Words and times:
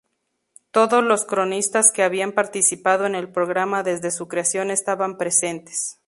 Todos 0.71 1.03
los 1.03 1.25
cronistas 1.25 1.91
que 1.91 2.01
habían 2.01 2.31
participado 2.31 3.05
en 3.05 3.13
el 3.13 3.31
programa 3.31 3.83
desde 3.83 4.09
su 4.09 4.27
creación 4.27 4.71
estaban 4.71 5.15
presentes. 5.15 5.99